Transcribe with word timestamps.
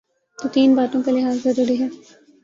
تو 0.37 0.49
تین 0.49 0.75
باتوں 0.75 1.01
کا 1.03 1.11
لحاظ 1.11 1.37
ضروری 1.43 1.79
ہے۔ 1.81 1.87